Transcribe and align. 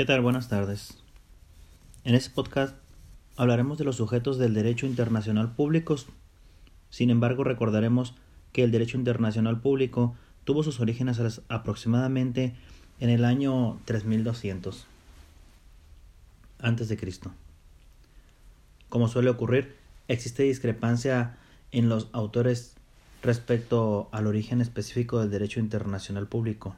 ¿Qué 0.00 0.06
tal? 0.06 0.22
Buenas 0.22 0.48
tardes. 0.48 0.94
En 2.04 2.14
este 2.14 2.30
podcast 2.30 2.74
hablaremos 3.36 3.76
de 3.76 3.84
los 3.84 3.96
sujetos 3.96 4.38
del 4.38 4.54
derecho 4.54 4.86
internacional 4.86 5.54
públicos. 5.54 6.06
Sin 6.88 7.10
embargo, 7.10 7.44
recordaremos 7.44 8.14
que 8.54 8.64
el 8.64 8.70
derecho 8.70 8.96
internacional 8.96 9.60
público 9.60 10.14
tuvo 10.44 10.62
sus 10.62 10.80
orígenes 10.80 11.20
aproximadamente 11.50 12.54
en 12.98 13.10
el 13.10 13.26
año 13.26 13.78
3200 13.84 14.86
antes 16.60 16.88
de 16.88 16.96
Cristo. 16.96 17.32
Como 18.88 19.06
suele 19.06 19.28
ocurrir, 19.28 19.76
existe 20.08 20.44
discrepancia 20.44 21.36
en 21.72 21.90
los 21.90 22.08
autores 22.12 22.74
respecto 23.22 24.08
al 24.12 24.26
origen 24.26 24.62
específico 24.62 25.20
del 25.20 25.30
derecho 25.30 25.60
internacional 25.60 26.26
público. 26.26 26.74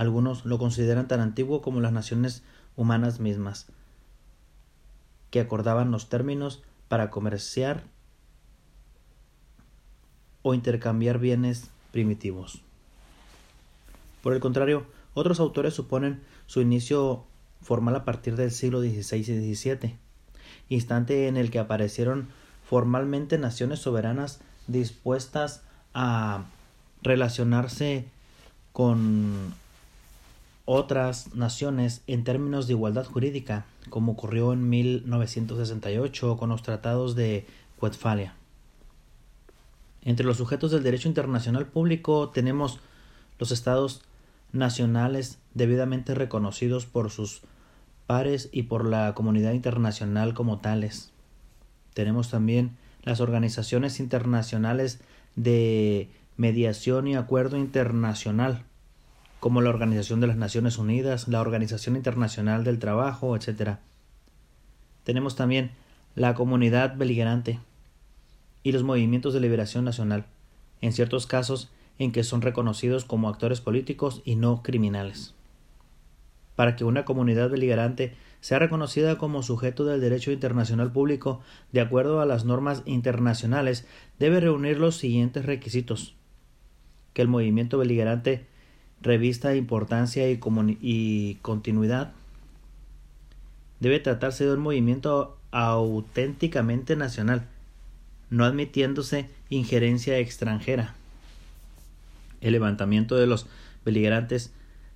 Algunos 0.00 0.46
lo 0.46 0.56
consideran 0.56 1.08
tan 1.08 1.20
antiguo 1.20 1.60
como 1.60 1.82
las 1.82 1.92
naciones 1.92 2.42
humanas 2.74 3.20
mismas, 3.20 3.66
que 5.30 5.40
acordaban 5.40 5.90
los 5.90 6.08
términos 6.08 6.62
para 6.88 7.10
comerciar 7.10 7.84
o 10.40 10.54
intercambiar 10.54 11.18
bienes 11.18 11.68
primitivos. 11.92 12.62
Por 14.22 14.32
el 14.32 14.40
contrario, 14.40 14.86
otros 15.12 15.38
autores 15.38 15.74
suponen 15.74 16.22
su 16.46 16.62
inicio 16.62 17.26
formal 17.60 17.94
a 17.94 18.06
partir 18.06 18.36
del 18.36 18.52
siglo 18.52 18.80
XVI 18.80 19.18
y 19.18 19.54
XVII, 19.54 19.98
instante 20.70 21.28
en 21.28 21.36
el 21.36 21.50
que 21.50 21.58
aparecieron 21.58 22.28
formalmente 22.64 23.36
naciones 23.36 23.80
soberanas 23.80 24.40
dispuestas 24.66 25.60
a 25.92 26.46
relacionarse 27.02 28.06
con 28.72 29.52
otras 30.64 31.34
naciones 31.34 32.02
en 32.06 32.24
términos 32.24 32.66
de 32.66 32.74
igualdad 32.74 33.04
jurídica, 33.04 33.66
como 33.88 34.12
ocurrió 34.12 34.52
en 34.52 34.68
1968 34.68 36.36
con 36.36 36.50
los 36.50 36.62
tratados 36.62 37.14
de 37.14 37.46
Westfalia. 37.80 38.34
Entre 40.02 40.24
los 40.24 40.38
sujetos 40.38 40.70
del 40.70 40.82
derecho 40.82 41.08
internacional 41.08 41.66
público 41.66 42.30
tenemos 42.30 42.80
los 43.38 43.52
estados 43.52 44.02
nacionales 44.52 45.38
debidamente 45.54 46.14
reconocidos 46.14 46.86
por 46.86 47.10
sus 47.10 47.42
pares 48.06 48.48
y 48.52 48.64
por 48.64 48.86
la 48.86 49.14
comunidad 49.14 49.52
internacional 49.52 50.34
como 50.34 50.58
tales. 50.58 51.10
Tenemos 51.94 52.30
también 52.30 52.76
las 53.02 53.20
organizaciones 53.20 54.00
internacionales 54.00 55.00
de 55.36 56.08
mediación 56.36 57.06
y 57.06 57.16
acuerdo 57.16 57.56
internacional, 57.56 58.64
como 59.40 59.62
la 59.62 59.70
Organización 59.70 60.20
de 60.20 60.26
las 60.26 60.36
Naciones 60.36 60.78
Unidas, 60.78 61.26
la 61.26 61.40
Organización 61.40 61.96
Internacional 61.96 62.62
del 62.62 62.78
Trabajo, 62.78 63.34
etc. 63.34 63.78
Tenemos 65.02 65.34
también 65.34 65.72
la 66.14 66.34
comunidad 66.34 66.96
beligerante 66.96 67.58
y 68.62 68.72
los 68.72 68.82
movimientos 68.82 69.32
de 69.32 69.40
liberación 69.40 69.84
nacional, 69.84 70.26
en 70.82 70.92
ciertos 70.92 71.26
casos 71.26 71.70
en 71.98 72.12
que 72.12 72.22
son 72.22 72.42
reconocidos 72.42 73.04
como 73.04 73.28
actores 73.28 73.60
políticos 73.60 74.20
y 74.24 74.36
no 74.36 74.62
criminales. 74.62 75.34
Para 76.54 76.76
que 76.76 76.84
una 76.84 77.06
comunidad 77.06 77.48
beligerante 77.48 78.14
sea 78.40 78.58
reconocida 78.58 79.16
como 79.16 79.42
sujeto 79.42 79.84
del 79.84 80.00
derecho 80.00 80.32
internacional 80.32 80.92
público 80.92 81.40
de 81.72 81.80
acuerdo 81.80 82.20
a 82.20 82.26
las 82.26 82.44
normas 82.44 82.82
internacionales, 82.84 83.86
debe 84.18 84.40
reunir 84.40 84.78
los 84.78 84.96
siguientes 84.96 85.46
requisitos 85.46 86.14
que 87.14 87.22
el 87.22 87.28
movimiento 87.28 87.78
beligerante 87.78 88.46
revista 89.00 89.54
importancia 89.54 90.30
y, 90.30 90.38
y 90.80 91.34
continuidad. 91.42 92.12
Debe 93.80 93.98
tratarse 93.98 94.44
de 94.44 94.54
un 94.54 94.60
movimiento 94.60 95.38
auténticamente 95.50 96.96
nacional, 96.96 97.46
no 98.28 98.44
admitiéndose 98.44 99.28
injerencia 99.48 100.18
extranjera. 100.18 100.94
El 102.40 102.52
levantamiento 102.52 103.16
de 103.16 103.26
los 103.26 103.46
beligerantes 103.84 104.52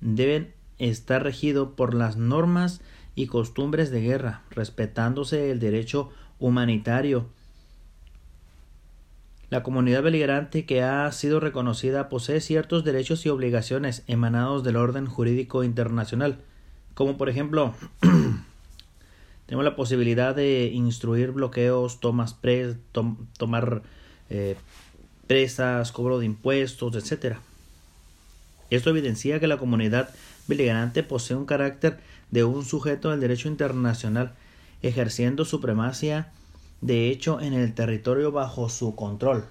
deben 0.00 0.52
estar 0.78 1.22
regido 1.22 1.74
por 1.74 1.94
las 1.94 2.16
normas 2.16 2.80
y 3.14 3.26
costumbres 3.26 3.90
de 3.90 4.00
guerra, 4.00 4.42
respetándose 4.50 5.50
el 5.50 5.58
derecho 5.58 6.10
humanitario 6.38 7.26
la 9.50 9.62
comunidad 9.62 10.02
beligerante 10.02 10.66
que 10.66 10.82
ha 10.82 11.10
sido 11.12 11.40
reconocida 11.40 12.08
posee 12.08 12.40
ciertos 12.40 12.84
derechos 12.84 13.24
y 13.24 13.30
obligaciones 13.30 14.02
emanados 14.06 14.62
del 14.62 14.76
orden 14.76 15.06
jurídico 15.06 15.64
internacional, 15.64 16.38
como 16.94 17.16
por 17.16 17.30
ejemplo 17.30 17.74
tenemos 19.46 19.64
la 19.64 19.76
posibilidad 19.76 20.34
de 20.34 20.66
instruir 20.66 21.30
bloqueos, 21.30 22.00
tomas 22.00 22.36
tomar 23.38 23.82
eh, 24.28 24.56
presas, 25.26 25.92
cobro 25.92 26.18
de 26.18 26.26
impuestos, 26.26 26.94
etc. 26.94 27.36
Esto 28.68 28.90
evidencia 28.90 29.40
que 29.40 29.46
la 29.46 29.56
comunidad 29.56 30.10
beligerante 30.46 31.02
posee 31.02 31.36
un 31.36 31.46
carácter 31.46 32.00
de 32.30 32.44
un 32.44 32.66
sujeto 32.66 33.10
del 33.10 33.20
derecho 33.20 33.48
internacional, 33.48 34.34
ejerciendo 34.82 35.46
supremacia 35.46 36.32
de 36.80 37.10
hecho 37.10 37.40
en 37.40 37.54
el 37.54 37.74
territorio 37.74 38.32
bajo 38.32 38.68
su 38.68 38.94
control. 38.94 39.44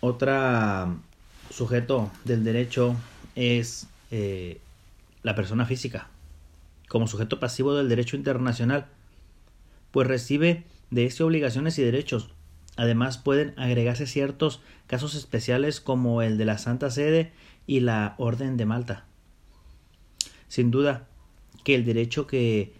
Otra 0.00 0.96
sujeto 1.50 2.10
del 2.24 2.42
derecho 2.42 2.96
es 3.34 3.86
eh, 4.10 4.60
la 5.22 5.34
persona 5.34 5.66
física, 5.66 6.08
como 6.88 7.06
sujeto 7.06 7.38
pasivo 7.38 7.74
del 7.74 7.88
derecho 7.88 8.16
internacional, 8.16 8.86
pues 9.90 10.08
recibe 10.08 10.64
de 10.90 11.06
este 11.06 11.22
obligaciones 11.22 11.78
y 11.78 11.82
derechos. 11.82 12.30
Además 12.76 13.18
pueden 13.18 13.52
agregarse 13.58 14.06
ciertos 14.06 14.62
casos 14.86 15.14
especiales 15.14 15.80
como 15.80 16.22
el 16.22 16.38
de 16.38 16.46
la 16.46 16.56
Santa 16.56 16.90
Sede 16.90 17.32
y 17.66 17.80
la 17.80 18.14
Orden 18.16 18.56
de 18.56 18.64
Malta. 18.64 19.04
Sin 20.48 20.70
duda 20.70 21.06
que 21.62 21.74
el 21.74 21.84
derecho 21.84 22.26
que 22.26 22.79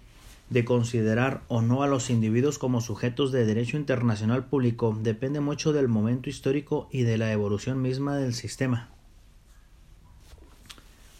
de 0.50 0.64
considerar 0.64 1.42
o 1.46 1.62
no 1.62 1.82
a 1.84 1.86
los 1.86 2.10
individuos 2.10 2.58
como 2.58 2.80
sujetos 2.80 3.30
de 3.30 3.46
derecho 3.46 3.76
internacional 3.76 4.46
público 4.46 4.98
depende 5.00 5.38
mucho 5.40 5.72
del 5.72 5.86
momento 5.86 6.28
histórico 6.28 6.88
y 6.90 7.02
de 7.02 7.18
la 7.18 7.32
evolución 7.32 7.80
misma 7.80 8.16
del 8.16 8.34
sistema. 8.34 8.88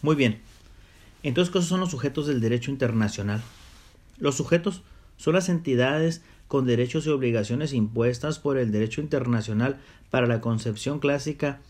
Muy 0.01 0.15
bien. 0.15 0.41
Entonces, 1.23 1.53
¿qué 1.53 1.61
son 1.61 1.79
los 1.79 1.91
sujetos 1.91 2.27
del 2.27 2.41
derecho 2.41 2.71
internacional? 2.71 3.41
Los 4.17 4.35
sujetos 4.35 4.83
son 5.15 5.35
las 5.35 5.47
entidades 5.47 6.21
con 6.47 6.65
derechos 6.65 7.05
y 7.05 7.09
obligaciones 7.09 7.71
impuestas 7.71 8.39
por 8.39 8.57
el 8.57 8.71
derecho 8.71 8.99
internacional 8.99 9.79
para 10.09 10.27
la 10.27 10.41
concepción 10.41 10.99
clásica. 10.99 11.61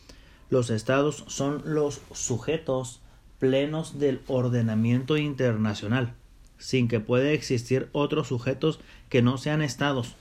Los 0.49 0.71
estados 0.71 1.25
son 1.27 1.61
los 1.65 2.01
sujetos 2.13 3.01
plenos 3.37 3.99
del 3.99 4.21
ordenamiento 4.27 5.17
internacional 5.17 6.15
sin 6.61 6.87
que 6.87 6.99
pueda 6.99 7.31
existir 7.31 7.89
otros 7.91 8.27
sujetos 8.27 8.79
que 9.09 9.21
no 9.21 9.37
sean 9.37 9.61
estados. 9.61 10.15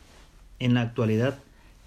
En 0.59 0.75
la 0.75 0.81
actualidad, 0.81 1.39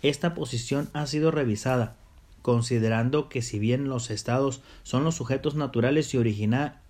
esta 0.04 0.36
posición 0.36 0.90
ha 0.94 1.08
sido 1.08 1.32
revisada, 1.32 1.96
considerando 2.42 3.30
que 3.30 3.42
si 3.42 3.58
bien 3.58 3.90
los 3.90 4.12
estados 4.12 4.62
son 4.84 5.04
los 5.04 5.16
sujetos 5.16 5.56
naturales 5.56 6.14
y, 6.14 6.18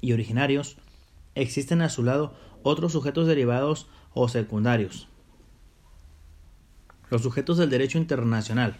y 0.02 0.14
originarios, 0.14 0.76
existen 1.36 1.82
a 1.82 1.90
su 1.90 2.04
lado 2.04 2.34
otros 2.64 2.92
sujetos 2.92 3.28
derivados 3.28 3.88
o 4.14 4.28
secundarios. 4.28 5.08
Los 7.10 7.22
sujetos 7.22 7.58
del 7.58 7.70
derecho 7.70 7.98
internacional, 7.98 8.76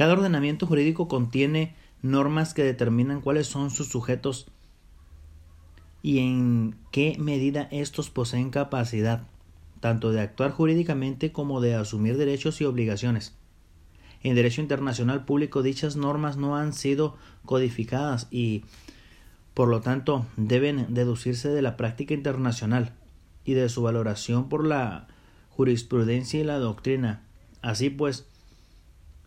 Cada 0.00 0.14
ordenamiento 0.14 0.66
jurídico 0.66 1.08
contiene 1.08 1.74
normas 2.00 2.54
que 2.54 2.64
determinan 2.64 3.20
cuáles 3.20 3.48
son 3.48 3.70
sus 3.70 3.88
sujetos 3.88 4.46
y 6.00 6.20
en 6.20 6.74
qué 6.90 7.16
medida 7.18 7.68
estos 7.70 8.08
poseen 8.08 8.48
capacidad 8.48 9.24
tanto 9.80 10.10
de 10.10 10.22
actuar 10.22 10.52
jurídicamente 10.52 11.32
como 11.32 11.60
de 11.60 11.74
asumir 11.74 12.16
derechos 12.16 12.62
y 12.62 12.64
obligaciones. 12.64 13.34
En 14.22 14.34
derecho 14.34 14.62
internacional 14.62 15.26
público 15.26 15.62
dichas 15.62 15.96
normas 15.96 16.38
no 16.38 16.56
han 16.56 16.72
sido 16.72 17.18
codificadas 17.44 18.26
y 18.30 18.64
por 19.52 19.68
lo 19.68 19.82
tanto 19.82 20.24
deben 20.38 20.94
deducirse 20.94 21.50
de 21.50 21.60
la 21.60 21.76
práctica 21.76 22.14
internacional 22.14 22.94
y 23.44 23.52
de 23.52 23.68
su 23.68 23.82
valoración 23.82 24.48
por 24.48 24.66
la 24.66 25.08
jurisprudencia 25.50 26.40
y 26.40 26.44
la 26.44 26.58
doctrina. 26.58 27.22
Así 27.60 27.90
pues, 27.90 28.30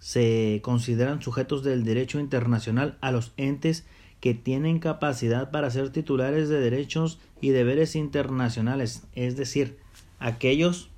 se 0.03 0.59
consideran 0.63 1.21
sujetos 1.21 1.63
del 1.63 1.85
derecho 1.85 2.19
internacional 2.19 2.97
a 2.99 3.13
los 3.13 3.31
entes 3.37 3.85
que 4.19 4.33
tienen 4.33 4.79
capacidad 4.79 5.49
para 5.49 5.71
ser 5.71 5.91
titulares 5.91 6.49
de 6.49 6.59
derechos 6.59 7.19
y 7.39 7.51
deberes 7.51 7.95
internacionales, 7.95 9.03
es 9.15 9.37
decir, 9.37 9.77
aquellos 10.19 10.89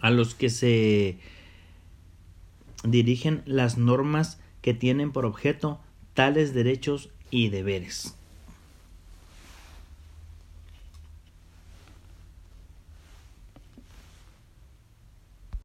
a 0.00 0.10
los 0.10 0.34
que 0.34 0.48
se 0.48 1.18
dirigen 2.82 3.42
las 3.44 3.76
normas 3.76 4.40
que 4.62 4.72
tienen 4.72 5.12
por 5.12 5.26
objeto 5.26 5.80
tales 6.14 6.54
derechos 6.54 7.10
y 7.30 7.50
deberes. 7.50 8.16